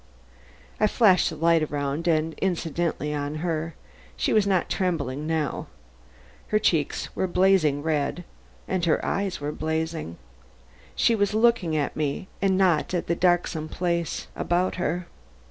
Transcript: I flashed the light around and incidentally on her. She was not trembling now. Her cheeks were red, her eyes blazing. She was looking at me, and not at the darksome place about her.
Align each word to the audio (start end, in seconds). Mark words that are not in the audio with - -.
I 0.79 0.87
flashed 0.87 1.29
the 1.29 1.35
light 1.35 1.61
around 1.61 2.07
and 2.07 2.33
incidentally 2.39 3.13
on 3.13 3.35
her. 3.45 3.75
She 4.17 4.33
was 4.33 4.47
not 4.47 4.67
trembling 4.67 5.27
now. 5.27 5.67
Her 6.47 6.57
cheeks 6.57 7.15
were 7.15 7.27
red, 7.27 8.23
her 8.67 9.05
eyes 9.05 9.37
blazing. 9.37 10.17
She 10.95 11.13
was 11.13 11.35
looking 11.35 11.75
at 11.77 11.95
me, 11.95 12.27
and 12.41 12.57
not 12.57 12.95
at 12.95 13.05
the 13.05 13.15
darksome 13.15 13.69
place 13.69 14.25
about 14.35 14.77
her. 14.77 15.05